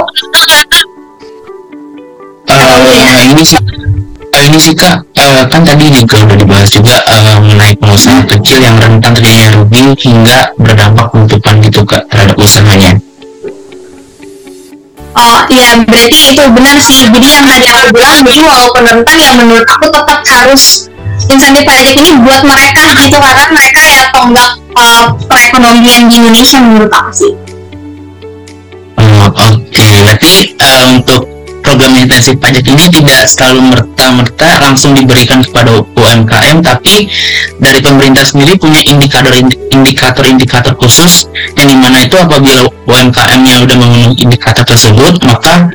uh, 2.49 3.23
ini 3.29 3.43
sih. 3.45 3.61
Uh, 4.29 4.43
ini 4.45 4.59
sih 4.61 4.73
kak. 4.77 5.05
Uh, 5.17 5.43
kan 5.49 5.61
tadi 5.65 5.89
juga 5.89 6.21
udah 6.25 6.37
dibahas 6.37 6.69
juga 6.69 6.95
uh, 7.05 7.37
mengenai 7.41 7.73
pengusaha 7.77 8.21
kecil 8.25 8.57
yang 8.61 8.75
rentan 8.77 9.11
terjadinya 9.15 9.49
rugi 9.57 9.83
hingga 10.05 10.39
berdampak 10.57 11.07
penutupan 11.13 11.55
gitu 11.65 11.81
kak 11.85 12.03
terhadap 12.09 12.35
usahanya. 12.37 12.97
Oh 15.19 15.41
iya 15.51 15.81
berarti 15.83 16.31
itu 16.31 16.43
benar 16.53 16.77
sih. 16.79 17.09
Jadi 17.09 17.27
yang 17.27 17.45
tadi 17.49 17.65
aku 17.67 17.85
bilang 17.91 18.17
jadi 18.23 18.41
walaupun 18.45 18.83
rentan 18.85 19.17
ya 19.17 19.31
menurut 19.35 19.67
aku 19.67 19.85
tetap 19.89 20.19
harus 20.29 20.88
insentif 21.27 21.63
pajak 21.67 21.91
ini 21.91 22.11
buat 22.23 22.41
mereka 22.47 22.95
gitu 22.95 23.17
karena 23.19 23.45
mereka 23.51 23.81
ya 23.83 24.03
tonggak 24.15 24.51
uh, 24.79 25.11
perekonomian 25.27 26.07
di 26.07 26.15
Indonesia 26.15 26.57
menurut 26.63 26.91
aku 26.91 27.11
sih. 27.11 27.33
Oh, 29.19 29.27
Oke, 29.27 29.67
okay. 29.75 29.99
berarti 30.07 30.35
uh, 30.63 30.95
untuk 30.95 31.27
program 31.59 31.91
intensif 31.99 32.39
pajak 32.39 32.65
ini 32.65 32.88
tidak 32.89 33.27
selalu 33.29 33.59
merta-merta 33.69 34.49
langsung 34.63 34.95
diberikan 34.95 35.43
kepada 35.43 35.83
UMKM, 35.83 36.63
tapi 36.63 37.05
dari 37.59 37.79
pemerintah 37.83 38.23
sendiri 38.25 38.57
punya 38.57 38.81
indikator-indikator 39.69 40.73
khusus 40.79 41.27
yang 41.59 41.67
di 41.67 41.77
mana 41.77 42.07
itu 42.07 42.15
apabila 42.15 42.65
UMKM 42.88 43.41
yang 43.43 43.59
sudah 43.67 43.77
memenuhi 43.77 44.17
indikator 44.23 44.65
tersebut, 44.65 45.21
maka 45.27 45.69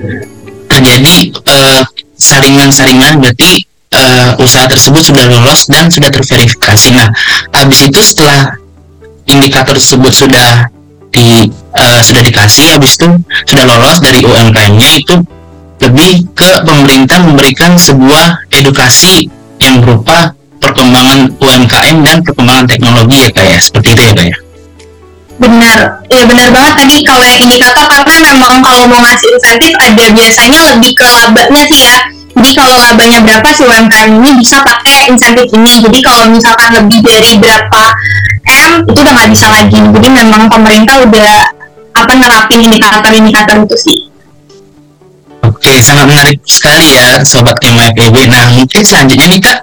terjadi 0.66 1.30
uh, 1.46 1.84
saringan-saringan 2.18 3.22
berarti 3.22 3.73
uh, 3.94 4.30
usaha 4.42 4.66
tersebut 4.66 5.14
sudah 5.14 5.24
lolos 5.30 5.70
dan 5.70 5.88
sudah 5.88 6.10
terverifikasi. 6.10 6.90
Nah, 6.94 7.08
habis 7.54 7.86
itu 7.86 8.00
setelah 8.02 8.58
indikator 9.30 9.78
tersebut 9.78 10.12
sudah 10.12 10.68
di 11.14 11.48
uh, 11.78 12.00
sudah 12.02 12.22
dikasih, 12.26 12.74
habis 12.74 12.98
itu 12.98 13.08
sudah 13.46 13.64
lolos 13.64 14.02
dari 14.02 14.26
UMKM-nya 14.26 14.90
itu 14.98 15.22
lebih 15.82 16.26
ke 16.34 16.50
pemerintah 16.64 17.22
memberikan 17.22 17.76
sebuah 17.78 18.50
edukasi 18.50 19.28
yang 19.62 19.84
berupa 19.84 20.32
perkembangan 20.58 21.28
UMKM 21.38 21.96
dan 22.02 22.24
perkembangan 22.24 22.66
teknologi 22.66 23.28
ya 23.28 23.30
kayak 23.30 23.60
seperti 23.60 23.92
itu 23.92 24.02
ya 24.02 24.14
kayak 24.16 24.38
benar. 25.34 25.78
Ya 26.08 26.22
benar 26.24 26.48
banget 26.54 26.74
tadi 26.78 26.96
kalau 27.02 27.26
yang 27.26 27.42
indikator 27.42 27.84
karena 27.90 28.14
memang 28.32 28.62
kalau 28.62 28.86
mau 28.86 29.02
ngasih 29.02 29.28
insentif 29.34 29.74
ada 29.82 30.04
biasanya 30.14 30.60
lebih 30.72 30.92
ke 30.94 31.04
labanya 31.04 31.62
sih 31.68 31.82
ya 31.90 32.13
jadi 32.44 32.60
kalau 32.60 32.76
labanya 32.76 33.24
berapa 33.24 33.48
si 33.56 33.64
UMKM 33.64 34.20
ini 34.20 34.30
bisa 34.36 34.60
pakai 34.60 35.08
insentif 35.08 35.48
ini 35.56 35.80
jadi 35.80 35.98
kalau 36.04 36.28
misalkan 36.28 36.76
lebih 36.76 37.00
dari 37.00 37.40
berapa 37.40 37.84
M 38.44 38.84
itu 38.84 38.98
udah 39.00 39.12
nggak 39.16 39.30
bisa 39.32 39.48
lagi 39.48 39.80
jadi 39.80 40.08
memang 40.12 40.52
pemerintah 40.52 41.00
udah 41.08 41.32
apa 41.96 42.12
nerapin 42.12 42.68
indikator-indikator 42.68 43.64
itu 43.64 43.76
sih 43.80 44.00
Oke, 45.44 45.80
sangat 45.80 46.08
menarik 46.08 46.40
sekali 46.44 46.96
ya 46.96 47.20
Sobat 47.20 47.56
Kema 47.60 47.92
FEB. 47.92 48.32
Nah, 48.32 48.48
mungkin 48.52 48.80
selanjutnya 48.80 49.28
nih 49.28 49.40
Kak, 49.44 49.60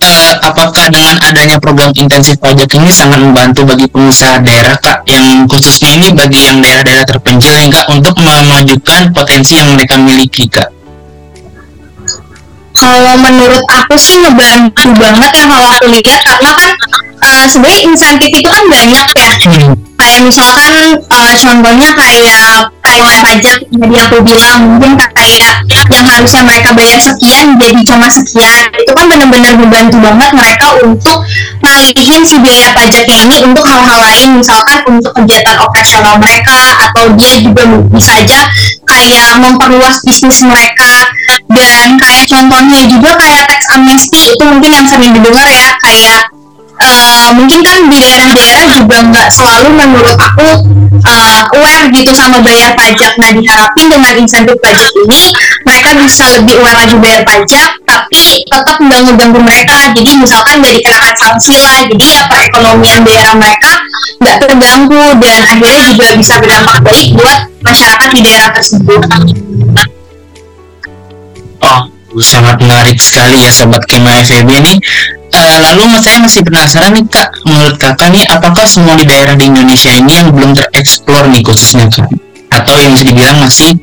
eh, 0.00 0.32
apakah 0.44 0.92
dengan 0.92 1.16
adanya 1.24 1.56
program 1.56 1.88
intensif 1.96 2.36
pajak 2.36 2.68
ini 2.76 2.92
sangat 2.92 3.20
membantu 3.20 3.64
bagi 3.64 3.88
pengusaha 3.88 4.44
daerah 4.44 4.76
Kak, 4.76 5.08
yang 5.08 5.48
khususnya 5.48 5.96
ini 5.96 6.12
bagi 6.12 6.52
yang 6.52 6.60
daerah-daerah 6.60 7.04
terpencil 7.08 7.52
nih 7.52 7.72
Kak, 7.72 7.88
untuk 7.92 8.16
memajukan 8.20 9.12
potensi 9.12 9.56
yang 9.56 9.72
mereka 9.72 9.96
miliki 9.96 10.48
Kak? 10.52 10.79
Kalau 12.80 13.14
menurut 13.20 13.60
aku 13.68 13.94
sih 14.00 14.16
ngebantu 14.24 14.88
banget 14.96 15.30
ya 15.36 15.44
kalau 15.44 15.68
aku 15.68 15.84
lihat 15.92 16.20
karena 16.24 16.50
kan 16.56 16.72
uh, 17.20 17.44
sebenarnya 17.44 17.80
insentif 17.84 18.32
itu 18.32 18.48
kan 18.48 18.64
banyak 18.72 19.06
ya. 19.20 19.32
Hmm. 19.44 19.76
Kayak 20.00 20.20
misalkan 20.24 20.96
uh, 20.96 21.34
contohnya 21.36 21.88
kayak 21.92 22.72
kayak 22.90 23.18
pajak 23.22 23.56
tadi 23.70 23.96
aku 23.96 24.16
bilang 24.26 24.58
mungkin 24.76 24.98
kayak 25.14 25.62
yang 25.90 26.06
harusnya 26.06 26.42
mereka 26.42 26.70
bayar 26.74 26.98
sekian 26.98 27.54
jadi 27.58 27.80
cuma 27.86 28.06
sekian. 28.10 28.66
Itu 28.74 28.92
kan 28.94 29.06
benar-benar 29.06 29.54
membantu 29.54 29.96
banget 30.02 30.30
mereka 30.34 30.66
untuk 30.82 31.22
ngalihin 31.62 32.22
si 32.26 32.36
biaya 32.42 32.74
pajaknya 32.74 33.16
ini 33.26 33.36
untuk 33.46 33.62
hal-hal 33.66 33.98
lain 34.02 34.28
misalkan 34.42 34.80
untuk 34.90 35.12
kegiatan 35.14 35.56
operasional 35.62 36.18
mereka 36.18 36.58
atau 36.90 37.14
dia 37.14 37.38
juga 37.38 37.62
bisa 37.94 38.18
aja 38.18 38.40
kayak 38.86 39.38
memperluas 39.38 40.02
bisnis 40.02 40.42
mereka. 40.42 41.06
Dan 41.50 41.98
kayak 41.98 42.30
contohnya 42.30 42.86
juga 42.86 43.18
kayak 43.18 43.42
tax 43.50 43.66
amnesty 43.74 44.34
itu 44.34 44.42
mungkin 44.46 44.70
yang 44.70 44.86
sering 44.86 45.10
didengar 45.10 45.46
ya 45.50 45.74
kayak 45.82 46.30
uh, 46.80 47.28
mungkin 47.34 47.60
kan 47.62 47.78
di 47.90 47.98
daerah-daerah 47.98 48.64
juga 48.70 48.96
nggak 49.02 49.28
selalu 49.30 49.68
menurut 49.74 50.16
aku 50.16 50.48
uh, 50.90 51.42
aware 51.54 51.86
gitu 51.94 52.12
sama 52.14 52.42
bayar 52.42 52.74
pajak. 52.74 53.14
Nah 53.18 53.30
diharapin 53.34 53.86
dengan 53.90 54.12
insentif 54.18 54.56
pajak 54.58 54.90
ini 55.06 55.30
mereka 55.66 55.90
bisa 55.98 56.24
lebih 56.38 56.58
aware 56.60 56.78
lagi 56.86 56.96
bayar 56.98 57.22
pajak, 57.22 57.70
tapi 57.86 58.42
tetap 58.46 58.76
nggak 58.82 59.00
ngeganggu 59.06 59.40
mereka. 59.40 59.94
Jadi 59.94 60.10
misalkan 60.18 60.58
dari 60.62 60.82
dikenakan 60.82 61.14
sanksi 61.16 61.54
lah, 61.60 61.78
jadi 61.86 62.06
ya 62.18 62.22
perekonomian 62.26 63.00
daerah 63.06 63.34
mereka 63.36 63.72
nggak 64.20 64.36
terganggu 64.42 65.04
dan 65.20 65.40
akhirnya 65.46 65.82
juga 65.88 66.06
bisa 66.18 66.34
berdampak 66.42 66.78
baik 66.84 67.08
buat 67.16 67.38
masyarakat 67.64 68.08
di 68.12 68.20
daerah 68.20 68.50
tersebut. 68.52 69.00
Oh, 71.60 71.80
sangat 72.18 72.56
menarik 72.58 72.98
sekali 72.98 73.44
ya 73.44 73.52
Sobat 73.52 73.84
Kema 73.86 74.18
FEB 74.24 74.48
ini 74.48 74.74
lalu 75.58 75.98
saya 75.98 76.22
masih 76.22 76.46
penasaran 76.46 76.94
nih 76.94 77.06
kak, 77.10 77.28
menurut 77.42 77.76
kakak 77.80 78.12
nih 78.14 78.22
apakah 78.30 78.66
semua 78.68 78.94
di 78.94 79.08
daerah 79.08 79.34
di 79.34 79.50
Indonesia 79.50 79.90
ini 79.90 80.22
yang 80.22 80.30
belum 80.30 80.54
tereksplor 80.54 81.26
nih 81.32 81.42
khususnya 81.42 81.90
kak? 81.90 82.06
Atau 82.50 82.74
yang 82.78 82.94
bisa 82.94 83.06
dibilang 83.06 83.38
masih 83.38 83.78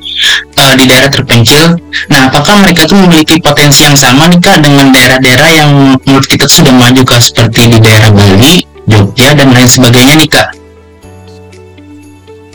uh, 0.60 0.74
di 0.76 0.86
daerah 0.88 1.08
terpencil? 1.08 1.80
Nah, 2.12 2.28
apakah 2.28 2.60
mereka 2.64 2.84
tuh 2.84 3.00
memiliki 3.00 3.40
potensi 3.40 3.88
yang 3.88 3.96
sama 3.96 4.28
nih 4.28 4.40
kak 4.40 4.64
dengan 4.64 4.92
daerah-daerah 4.92 5.50
yang 5.52 5.70
menurut 6.04 6.28
kita 6.28 6.48
sudah 6.48 6.72
maju 6.76 7.02
kak 7.04 7.20
seperti 7.24 7.68
di 7.74 7.80
daerah 7.80 8.12
Bali, 8.12 8.64
Jogja 8.88 9.36
dan 9.36 9.52
lain 9.52 9.68
sebagainya 9.68 10.16
nih 10.20 10.30
kak? 10.30 10.48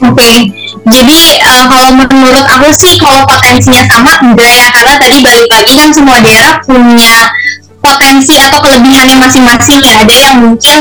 Oke, 0.02 0.18
okay. 0.18 0.38
jadi 0.82 1.20
uh, 1.46 1.64
kalau 1.70 1.94
menurut 1.94 2.42
aku 2.42 2.74
sih 2.74 2.98
kalau 2.98 3.22
potensinya 3.22 3.86
sama 3.86 4.18
enggak 4.18 4.50
ya 4.50 4.66
karena 4.74 4.94
tadi 4.98 5.16
balik 5.22 5.46
lagi 5.46 5.72
kan 5.78 5.88
semua 5.94 6.18
daerah 6.18 6.58
punya 6.66 7.30
potensi 7.82 8.38
atau 8.38 8.62
kelebihannya 8.62 9.18
masing-masing 9.18 9.82
ya. 9.82 10.06
Ada 10.06 10.14
yang 10.14 10.36
mungkin 10.46 10.78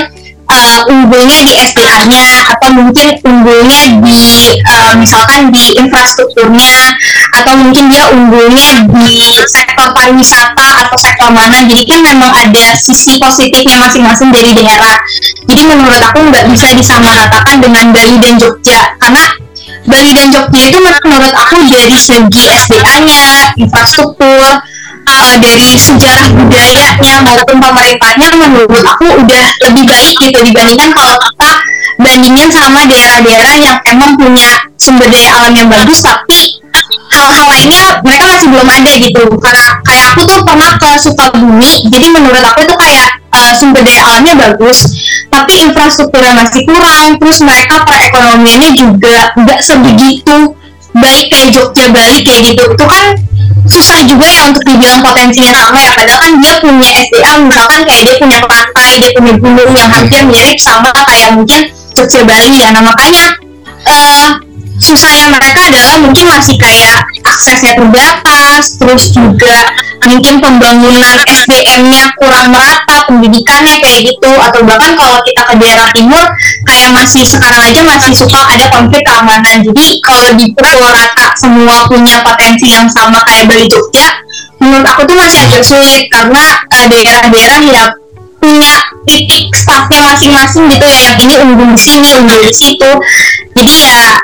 uh, 0.52 0.82
unggulnya 0.92 1.40
di 1.48 1.54
SDA-nya 1.58 2.28
atau 2.56 2.70
mungkin 2.76 3.08
unggulnya 3.24 3.82
di 4.04 4.24
uh, 4.68 4.94
misalkan 5.00 5.50
di 5.50 5.76
infrastrukturnya 5.80 6.96
atau 7.42 7.54
mungkin 7.58 7.88
dia 7.88 8.06
unggulnya 8.12 8.86
di 8.86 9.40
sektor 9.48 9.92
pariwisata 9.96 10.88
atau 10.88 10.98
sektor 11.00 11.32
mana. 11.32 11.64
Jadi 11.66 11.84
kan 11.88 12.00
memang 12.04 12.32
ada 12.32 12.76
sisi 12.76 13.18
positifnya 13.18 13.80
masing-masing 13.80 14.30
dari 14.30 14.52
daerah. 14.54 15.00
Jadi 15.48 15.62
menurut 15.66 16.00
aku 16.00 16.20
nggak 16.32 16.46
bisa 16.52 16.72
disamaratakan 16.76 17.64
dengan 17.64 17.90
Bali 17.96 18.16
dan 18.20 18.36
Jogja. 18.38 18.94
Karena 19.00 19.26
Bali 19.88 20.12
dan 20.14 20.30
Jogja 20.30 20.62
itu 20.70 20.78
menurut 20.82 21.34
aku 21.34 21.58
dari 21.72 21.98
segi 21.98 22.46
SDA-nya 22.46 23.56
infrastruktur 23.58 24.62
uh, 25.12 25.36
dari 25.38 25.76
sejarah 25.76 26.32
budayanya 26.32 27.20
maupun 27.28 27.60
pemerintahnya 27.60 28.28
menurut 28.40 28.86
aku 28.88 29.06
udah 29.20 29.46
lebih 29.70 29.84
baik 29.86 30.16
gitu 30.24 30.40
dibandingkan 30.48 30.92
kalau 30.96 31.16
kita 31.20 31.52
bandingin 32.02 32.50
sama 32.50 32.88
daerah-daerah 32.88 33.56
yang 33.60 33.78
emang 33.92 34.18
punya 34.18 34.58
sumber 34.80 35.12
daya 35.12 35.38
alam 35.38 35.54
yang 35.54 35.70
bagus 35.70 36.02
tapi 36.02 36.58
hal-hal 37.12 37.46
lainnya 37.52 38.00
mereka 38.02 38.26
masih 38.32 38.48
belum 38.50 38.68
ada 38.72 38.92
gitu. 38.98 39.24
Karena 39.38 39.66
kayak 39.84 40.06
aku 40.16 40.22
tuh 40.26 40.40
pernah 40.48 40.72
ke 40.80 40.90
Sukabumi 40.98 41.74
jadi 41.92 42.08
menurut 42.10 42.42
aku 42.42 42.60
itu 42.66 42.76
kayak 42.80 43.10
uh, 43.36 43.52
sumber 43.60 43.84
daya 43.84 44.02
alamnya 44.08 44.36
bagus 44.40 44.80
tapi 45.30 45.62
infrastrukturnya 45.64 46.34
masih 46.36 46.64
kurang 46.66 47.20
terus 47.20 47.40
mereka 47.44 47.84
perekonomiannya 47.86 48.72
juga 48.76 49.32
nggak 49.38 49.60
sebegitu 49.62 50.56
baik 50.92 51.32
kayak 51.32 51.50
Jogja 51.56 51.86
Bali 51.92 52.20
kayak 52.24 52.42
gitu. 52.56 52.64
Itu 52.76 52.86
kan 52.88 53.31
susah 53.72 54.04
juga 54.04 54.28
ya 54.28 54.52
untuk 54.52 54.64
dibilang 54.68 55.00
potensinya 55.00 55.56
sama 55.56 55.80
ya 55.80 55.92
padahal 55.96 56.20
kan 56.20 56.34
dia 56.44 56.54
punya 56.60 56.90
SDA 57.08 57.34
misalkan 57.40 57.82
kayak 57.88 58.04
dia 58.04 58.16
punya 58.20 58.40
pantai 58.46 58.90
dia 59.00 59.12
punya 59.16 59.34
gunung 59.40 59.72
yang 59.72 59.90
hampir 59.90 60.22
mirip 60.28 60.60
sama 60.60 60.92
kayak 61.08 61.32
mungkin 61.34 61.72
Jogja 61.96 62.24
Bali 62.24 62.58
ya. 62.64 62.70
Nah 62.72 62.84
makanya 62.84 63.26
uh, 63.86 64.28
susahnya 64.82 65.30
mereka 65.30 65.70
adalah 65.70 65.96
mungkin 66.02 66.26
masih 66.26 66.58
kayak 66.58 67.06
aksesnya 67.24 67.78
terbatas 67.78 68.82
terus 68.82 69.14
juga 69.14 69.70
mungkin 70.10 70.42
pembangunan 70.42 71.22
SDM-nya 71.30 72.10
kurang 72.18 72.50
merata 72.50 73.06
pendidikannya 73.06 73.78
kayak 73.78 74.02
gitu 74.10 74.32
atau 74.42 74.66
bahkan 74.66 74.98
kalau 74.98 75.22
kita 75.22 75.46
ke 75.46 75.56
daerah 75.62 75.88
timur 75.94 76.26
kayak 76.66 76.90
masih 76.98 77.22
sekarang 77.22 77.62
aja 77.62 77.82
masih 77.86 78.14
suka 78.18 78.42
ada 78.50 78.66
konflik 78.74 79.06
keamanan 79.06 79.62
jadi 79.62 79.88
kalau 80.02 80.30
dipukul 80.34 80.90
rata 80.90 81.28
semua 81.38 81.86
punya 81.86 82.26
potensi 82.26 82.74
yang 82.74 82.90
sama 82.90 83.22
kayak 83.30 83.46
Bali 83.46 83.70
Jogja 83.70 84.10
menurut 84.58 84.86
aku 84.90 85.06
tuh 85.06 85.18
masih 85.18 85.40
agak 85.46 85.62
sulit 85.62 86.10
karena 86.10 86.58
uh, 86.74 86.86
daerah-daerah 86.90 87.62
yang 87.62 87.90
punya 88.42 88.82
titik 89.06 89.54
staffnya 89.54 90.02
masing-masing 90.02 90.66
gitu 90.74 90.86
ya 90.90 91.14
yang 91.14 91.18
ini 91.22 91.34
unggul 91.38 91.78
di 91.78 91.82
sini 91.82 92.10
unggul 92.18 92.42
di 92.42 92.54
situ. 92.54 92.92
Jadi 93.54 93.74
ya 93.86 94.18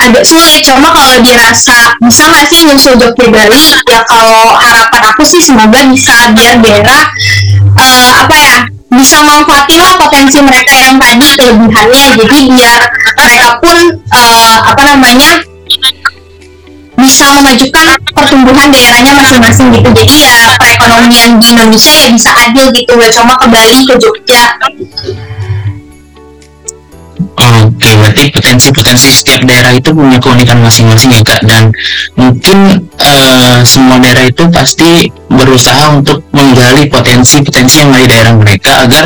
agak 0.00 0.24
sulit 0.24 0.60
cuma 0.64 0.92
kalau 0.92 1.16
dirasa 1.24 1.94
bisa 2.04 2.22
nggak 2.28 2.46
sih 2.48 2.60
nyusul 2.68 2.94
Jogja 3.00 3.26
Bali 3.32 3.76
ya 3.88 4.00
kalau 4.04 4.54
harapan 4.56 5.02
aku 5.14 5.22
sih 5.24 5.40
semoga 5.40 5.82
bisa 5.88 6.30
biar 6.36 6.60
daerah 6.60 7.02
uh, 7.76 8.10
apa 8.24 8.36
ya 8.36 8.56
bisa 8.86 9.18
manfaatin 9.20 9.82
lah 9.82 9.94
potensi 9.98 10.38
mereka 10.40 10.72
yang 10.72 10.96
tadi 10.96 11.28
kelebihannya. 11.36 12.06
Jadi 12.16 12.38
biar 12.54 12.80
mereka 13.18 13.48
pun 13.60 13.76
uh, 14.14 14.56
apa 14.62 14.82
namanya 14.94 15.42
bisa 16.96 17.28
memajukan 17.28 17.92
pertumbuhan 18.16 18.72
daerahnya 18.72 19.12
masing-masing 19.20 19.68
gitu. 19.74 19.90
Jadi 19.92 20.16
ya 20.24 20.56
perekonomian 20.56 21.36
di 21.36 21.46
Indonesia 21.52 21.92
ya 21.92 22.08
bisa 22.08 22.30
adil 22.46 22.72
gitu. 22.72 22.96
Gak 22.96 23.12
cuma 23.12 23.34
ke 23.36 23.46
Bali 23.52 23.78
ke 23.84 23.94
Jogja 24.00 24.44
berarti 28.00 28.30
potensi-potensi 28.32 29.08
setiap 29.12 29.42
daerah 29.44 29.72
itu 29.72 29.90
punya 29.92 30.18
keunikan 30.20 30.60
masing-masing 30.60 31.10
ya 31.12 31.22
kak 31.24 31.40
dan 31.44 31.72
mungkin 32.16 32.86
uh, 33.00 33.60
semua 33.64 33.96
daerah 34.00 34.24
itu 34.28 34.44
pasti 34.52 35.10
berusaha 35.26 35.92
untuk 35.92 36.22
menggali 36.32 36.86
potensi-potensi 36.88 37.82
yang 37.82 37.90
ada 37.92 38.04
di 38.04 38.08
daerah 38.08 38.34
mereka 38.36 38.72
agar 38.86 39.04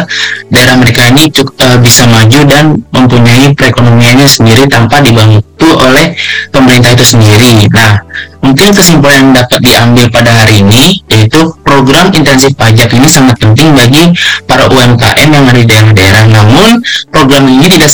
daerah 0.53 0.77
mereka 0.77 1.09
ini 1.11 1.31
uh, 1.33 1.79
bisa 1.81 2.05
maju 2.07 2.41
dan 2.47 2.65
mempunyai 2.93 3.55
perekonomiannya 3.57 4.29
sendiri 4.29 4.69
tanpa 4.69 5.01
dibantu 5.01 5.69
oleh 5.77 6.17
pemerintah 6.51 6.93
itu 6.97 7.05
sendiri. 7.17 7.69
Nah, 7.71 8.01
mungkin 8.41 8.73
kesimpulan 8.73 9.21
yang 9.21 9.33
dapat 9.37 9.61
diambil 9.61 10.07
pada 10.09 10.31
hari 10.33 10.65
ini 10.65 11.05
yaitu 11.09 11.53
program 11.63 12.09
intensif 12.13 12.53
pajak 12.57 12.91
ini 12.93 13.09
sangat 13.09 13.37
penting 13.39 13.73
bagi 13.77 14.11
para 14.49 14.67
UMKM 14.69 15.29
yang 15.29 15.45
ada 15.47 15.61
di 15.61 15.69
daerah-daerah. 15.69 16.25
Namun, 16.29 16.81
program 17.13 17.45
ini 17.49 17.67
tidak 17.69 17.91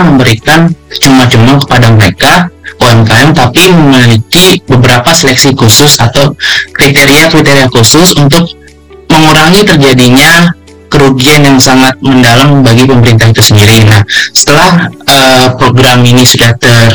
memberikan 0.00 0.72
cuma-cuma 0.88 1.60
kepada 1.60 1.92
mereka 1.92 2.32
UMKM 2.80 3.30
tapi 3.36 3.68
memiliki 3.68 4.58
beberapa 4.64 5.12
seleksi 5.12 5.52
khusus 5.52 6.00
atau 6.00 6.32
kriteria-kriteria 6.72 7.68
khusus 7.68 8.16
untuk 8.16 8.48
mengurangi 9.12 9.62
terjadinya 9.68 10.50
kerugian 10.88 11.40
yang 11.44 11.58
sangat 11.60 11.96
mendalam 12.04 12.60
bagi 12.60 12.84
pemerintah 12.84 13.28
itu 13.32 13.40
sendiri. 13.40 13.84
Nah, 13.88 14.04
setelah 14.36 14.92
uh, 15.08 15.46
program 15.56 16.04
ini 16.04 16.24
sudah 16.24 16.52
ter 16.60 16.92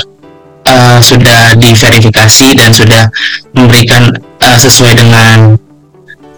uh, 0.69 1.01
sudah 1.01 1.57
diverifikasi 1.57 2.47
dan 2.53 2.69
sudah 2.69 3.09
memberikan 3.57 4.13
uh, 4.41 4.57
sesuai 4.57 4.93
dengan 4.97 5.57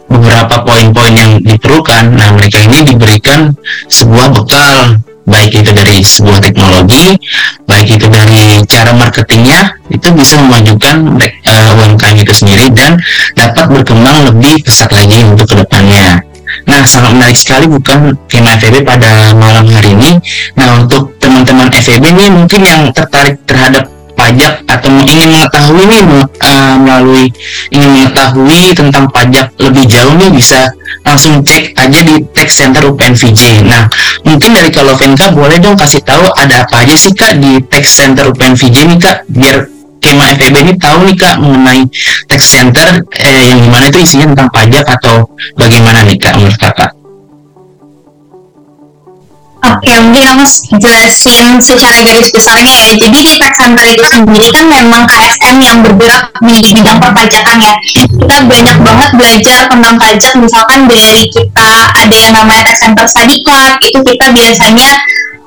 beberapa 0.07 0.63
poin-poin 0.63 1.13
yang 1.13 1.31
diperlukan. 1.43 2.15
Nah, 2.15 2.31
mereka 2.39 2.63
ini 2.63 2.79
diberikan 2.87 3.51
sebuah 3.91 4.31
bekal 4.31 5.03
baik 5.29 5.61
itu 5.61 5.71
dari 5.71 6.01
sebuah 6.01 6.41
teknologi, 6.41 7.15
baik 7.69 7.87
itu 8.01 8.07
dari 8.09 8.65
cara 8.65 8.91
marketingnya, 8.91 9.77
itu 9.93 10.09
bisa 10.11 10.41
memajukan 10.41 11.21
uh, 11.45 11.77
UMKM 11.77 12.17
itu 12.17 12.33
sendiri 12.33 12.67
dan 12.73 12.97
dapat 13.37 13.69
berkembang 13.69 14.33
lebih 14.33 14.65
pesat 14.65 14.89
lagi 14.89 15.21
untuk 15.23 15.45
ke 15.53 15.55
depannya. 15.61 16.25
Nah, 16.65 16.81
sangat 16.85 17.13
menarik 17.13 17.37
sekali 17.37 17.69
bukan 17.69 18.17
tema 18.25 18.57
FEB 18.57 18.81
pada 18.81 19.33
malam 19.37 19.69
hari 19.69 19.93
ini. 19.93 20.17
Nah, 20.57 20.81
untuk 20.81 21.13
teman-teman 21.21 21.69
FEB 21.69 22.03
ini 22.09 22.25
mungkin 22.33 22.61
yang 22.65 22.81
tertarik 22.89 23.37
terhadap 23.45 23.85
pajak 24.29 24.53
atau 24.69 24.89
ingin 25.09 25.33
mengetahui 25.33 25.83
nih 25.89 26.01
uh, 26.45 26.77
melalui 26.77 27.25
ingin 27.73 27.89
mengetahui 27.97 28.77
tentang 28.77 29.09
pajak 29.09 29.49
lebih 29.57 29.89
jauh 29.89 30.13
nih 30.13 30.29
bisa 30.29 30.69
langsung 31.01 31.41
cek 31.41 31.73
aja 31.73 31.99
di 32.05 32.21
Tax 32.29 32.61
Center 32.61 32.85
UPN 32.85 33.17
VJ. 33.17 33.65
Nah, 33.65 33.89
mungkin 34.21 34.53
dari 34.53 34.69
kalau 34.69 34.93
Venka 34.93 35.33
boleh 35.33 35.57
dong 35.57 35.73
kasih 35.73 36.05
tahu 36.05 36.29
ada 36.37 36.61
apa 36.61 36.85
aja 36.85 36.93
sih 36.93 37.09
kak 37.17 37.41
di 37.41 37.57
Tax 37.65 37.85
Center 37.89 38.29
UPN 38.29 38.53
VJ 38.53 38.77
nih 38.85 38.99
kak 39.01 39.17
biar 39.33 39.57
Kema 39.99 40.31
FEB 40.31 40.55
ini 40.63 40.73
tahu 40.79 41.11
nih 41.11 41.17
kak 41.19 41.43
mengenai 41.43 41.83
tax 42.23 42.55
center 42.55 43.03
eh, 43.19 43.51
yang 43.51 43.59
di 43.59 43.67
mana 43.67 43.91
itu 43.91 43.99
isinya 43.99 44.31
tentang 44.31 44.47
pajak 44.47 44.85
atau 44.95 45.27
bagaimana 45.59 46.07
nih 46.07 46.15
kak 46.15 46.39
menurut 46.39 46.55
kakak? 46.55 46.98
Oke, 49.69 49.93
mungkin 50.01 50.25
aku 50.33 50.45
jelasin 50.81 51.61
secara 51.61 52.01
garis 52.01 52.33
besarnya 52.33 52.73
ya. 52.89 52.91
Jadi 52.97 53.19
di 53.21 53.33
tax 53.37 53.53
center 53.61 53.85
itu 53.85 54.05
sendiri 54.09 54.47
kan 54.49 54.65
memang 54.65 55.05
KSM 55.05 55.55
yang 55.61 55.77
bergerak 55.85 56.33
di 56.41 56.57
bidang 56.73 56.97
perpajakan 56.97 57.57
ya. 57.61 57.73
Kita 57.85 58.35
banyak 58.49 58.77
banget 58.81 59.09
belajar 59.13 59.59
tentang 59.69 59.95
pajak, 60.01 60.33
misalkan 60.41 60.89
dari 60.89 61.29
kita 61.29 61.71
ada 61.93 62.15
yang 62.17 62.33
namanya 62.33 62.73
tax 62.73 62.81
center 62.81 63.05
study 63.05 63.45
club, 63.45 63.77
itu 63.85 63.99
kita 64.01 64.25
biasanya 64.33 64.89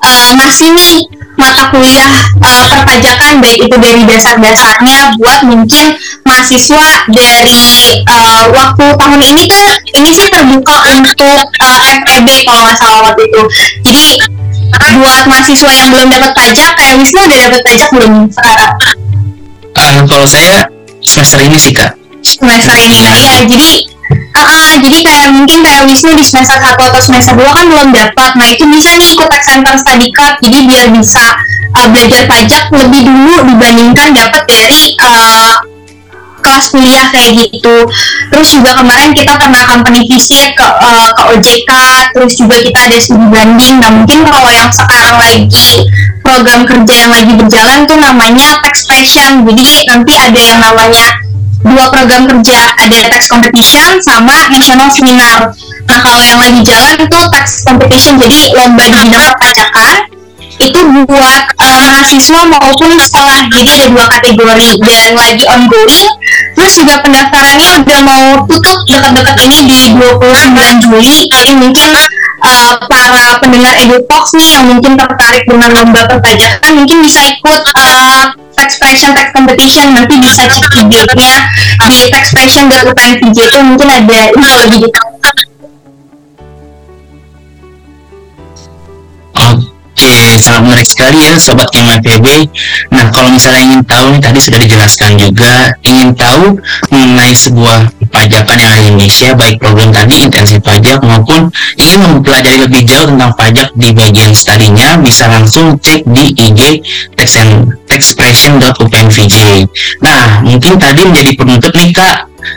uh, 0.02 0.30
ngasih 0.36 0.68
nih 0.74 0.96
mata 1.40 1.72
kuliah 1.72 2.12
uh, 2.44 2.64
perpajakan 2.68 3.40
baik 3.40 3.58
itu 3.64 3.76
dari 3.80 4.02
dasar-dasarnya 4.04 5.16
buat 5.16 5.40
mungkin 5.48 5.96
mahasiswa 6.28 7.08
dari 7.08 8.04
uh, 8.06 8.52
waktu 8.52 8.86
tahun 9.00 9.20
ini 9.22 9.42
tuh 9.48 9.66
ini 9.96 10.10
sih 10.12 10.28
terbuka 10.28 10.76
untuk 10.92 11.46
uh, 11.62 11.82
FEB 12.04 12.28
kalau 12.44 12.60
nggak 12.68 12.78
salah 12.78 13.00
waktu 13.10 13.22
itu. 13.26 13.42
Jadi 13.86 14.08
buat 14.92 15.24
mahasiswa 15.24 15.70
yang 15.72 15.88
belum 15.94 16.08
dapat 16.12 16.32
pajak 16.36 16.70
kayak 16.76 16.94
Wisnu 17.00 17.20
udah 17.24 17.38
dapat 17.48 17.60
pajak 17.64 17.88
belum 17.96 18.12
sekarang? 18.28 18.72
Uh, 19.72 20.00
kalau 20.04 20.26
saya 20.28 20.68
semester 21.00 21.40
ini 21.40 21.56
sih 21.56 21.72
kak. 21.72 21.96
Semester 22.22 22.76
ini 22.78 22.98
ya 23.02 23.18
jadi 23.48 23.91
uh, 24.36 24.74
jadi 24.80 24.98
kayak 25.04 25.28
mungkin 25.32 25.58
kayak 25.64 25.82
Wisnu 25.88 26.12
di 26.16 26.24
semester 26.24 26.58
1 26.58 26.76
atau 26.76 27.00
semester 27.00 27.34
2 27.36 27.44
kan 27.44 27.64
belum 27.68 27.88
dapat. 27.92 28.30
Nah 28.38 28.46
itu 28.48 28.64
bisa 28.68 28.92
nih 28.96 29.16
ikut 29.16 29.28
tax 29.28 29.42
center 29.48 29.74
study 29.78 30.08
card. 30.12 30.36
Jadi 30.40 30.58
biar 30.66 30.86
bisa 30.92 31.24
uh, 31.76 31.88
belajar 31.90 32.26
pajak 32.26 32.64
lebih 32.72 33.02
dulu 33.06 33.34
dibandingkan 33.48 34.08
dapat 34.16 34.42
dari 34.48 34.96
uh, 35.00 35.54
kelas 36.42 36.74
kuliah 36.74 37.06
kayak 37.14 37.38
gitu. 37.38 37.76
Terus 38.34 38.48
juga 38.50 38.74
kemarin 38.74 39.14
kita 39.14 39.38
pernah 39.38 39.62
company 39.62 40.04
visit 40.10 40.58
ke, 40.58 40.66
uh, 40.66 41.08
ke 41.14 41.22
OJK 41.38 41.72
terus 42.12 42.34
juga 42.34 42.58
kita 42.58 42.90
ada 42.90 42.98
studi 42.98 43.26
banding. 43.30 43.78
Nah 43.78 43.90
mungkin 44.02 44.26
kalau 44.26 44.50
yang 44.50 44.70
sekarang 44.74 45.16
lagi 45.22 45.86
program 46.22 46.64
kerja 46.64 46.94
yang 47.06 47.12
lagi 47.12 47.32
berjalan 47.36 47.84
tuh 47.84 47.98
namanya 47.98 48.56
tax 48.62 48.86
passion 48.86 49.44
jadi 49.44 49.66
nanti 49.92 50.12
ada 50.16 50.40
yang 50.40 50.58
namanya 50.62 51.21
dua 51.62 51.84
program 51.94 52.26
kerja, 52.26 52.74
ada 52.78 52.98
tax 53.10 53.30
competition 53.30 54.02
sama 54.02 54.50
national 54.50 54.90
seminar. 54.90 55.54
Nah 55.86 55.98
kalau 56.02 56.22
yang 56.22 56.38
lagi 56.38 56.60
jalan 56.66 56.98
tuh 57.06 57.24
tax 57.30 57.62
competition, 57.66 58.18
jadi 58.18 58.54
lomba 58.58 58.84
di 58.86 58.90
bidang 58.90 59.10
perpajakan 59.10 59.96
itu 60.62 60.80
buat 61.08 61.42
uh, 61.58 61.80
mahasiswa 61.90 62.40
maupun 62.46 62.90
sekolah. 63.00 63.50
Jadi 63.50 63.68
ada 63.72 63.86
dua 63.90 64.06
kategori 64.06 64.70
dan 64.84 65.10
lagi 65.16 65.44
ongoing. 65.48 66.10
Terus 66.52 66.72
juga 66.78 67.00
pendaftarannya 67.02 67.68
udah 67.82 68.00
mau 68.04 68.26
tutup 68.46 68.78
dekat-dekat 68.86 69.36
ini 69.42 69.58
di 69.66 69.80
29 69.96 70.84
Juli. 70.84 71.18
Jadi 71.32 71.52
mungkin 71.56 71.88
uh, 72.42 72.74
para 72.90 73.38
pendengar 73.40 73.72
EduTalks 73.80 74.34
nih 74.36 74.58
yang 74.58 74.66
mungkin 74.68 74.98
tertarik 74.98 75.44
dengan 75.46 75.70
lomba 75.72 76.04
perpajakan 76.10 76.72
mungkin 76.76 76.98
bisa 77.06 77.20
ikut 77.24 77.62
uh, 77.78 78.24
taxation 78.58 79.14
tax 79.16 79.32
competition. 79.32 79.94
Nanti 79.94 80.14
bisa 80.20 80.46
cek 80.46 80.86
IG-nya 80.86 81.34
di 81.88 82.00
taxation.upnvj 82.12 83.38
itu 83.38 83.58
mungkin 83.62 83.88
ada 83.88 84.18
info 84.34 84.56
lebih 84.66 84.78
detail 84.86 85.12
sangat 90.42 90.62
menarik 90.66 90.88
sekali 90.88 91.18
ya 91.30 91.36
Sobat 91.38 91.68
KMFB. 91.70 92.26
Nah, 92.90 93.06
kalau 93.14 93.30
misalnya 93.30 93.62
ingin 93.62 93.82
tahu 93.86 94.06
nih 94.16 94.22
tadi 94.22 94.38
sudah 94.42 94.58
dijelaskan 94.58 95.10
juga, 95.18 95.70
ingin 95.86 96.10
tahu 96.18 96.58
mengenai 96.90 97.34
sebuah 97.36 97.88
pajakan 98.12 98.56
yang 98.60 98.70
ada 98.74 98.82
di 98.82 98.88
Indonesia, 98.92 99.28
baik 99.32 99.56
program 99.62 99.90
tadi 99.94 100.16
intensif 100.26 100.60
pajak 100.60 101.00
maupun 101.02 101.48
ingin 101.80 101.98
mempelajari 102.02 102.58
lebih 102.66 102.82
jauh 102.84 103.06
tentang 103.08 103.32
pajak 103.34 103.68
di 103.78 103.88
bagian 103.94 104.32
studinya, 104.34 104.98
bisa 105.00 105.26
langsung 105.30 105.78
cek 105.80 106.04
di 106.10 106.34
IG 106.36 106.60
taxpression.upnvj. 107.88 109.36
Nah, 110.04 110.42
mungkin 110.44 110.76
tadi 110.76 111.02
menjadi 111.06 111.32
penutup 111.38 111.72
nih 111.72 111.90
Kak, 111.94 112.16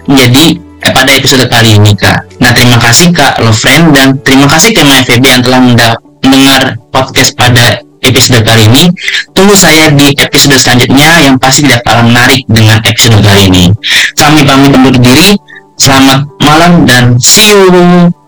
menjadi 0.09 0.45
eh, 0.83 0.91
pada 0.91 1.11
episode 1.15 1.45
kali 1.47 1.77
ini 1.79 1.93
Kak. 1.95 2.41
Nah, 2.41 2.51
terima 2.51 2.77
kasih 2.81 3.09
Kak 3.15 3.39
Lovren 3.41 3.93
dan 3.95 4.07
terima 4.21 4.45
kasih 4.51 4.75
KMFB 4.75 5.23
yang 5.23 5.43
telah 5.43 5.61
mendengar 6.25 6.73
podcast 6.89 7.37
pada 7.37 7.77
episode 8.01 8.41
kali 8.41 8.65
ini. 8.65 8.83
Tunggu 9.33 9.53
saya 9.53 9.93
di 9.93 10.13
episode 10.17 10.57
selanjutnya 10.57 11.29
yang 11.29 11.35
pasti 11.37 11.65
tidak 11.65 11.85
kalah 11.85 12.05
menarik 12.05 12.41
dengan 12.49 12.81
episode 12.85 13.21
kali 13.21 13.49
ini. 13.49 13.65
Kami 14.17 14.41
pamit 14.45 14.73
undur 14.73 14.95
diri. 14.97 15.37
Selamat 15.75 16.23
malam 16.39 16.87
dan 16.87 17.19
see 17.19 17.67
you. 17.69 18.24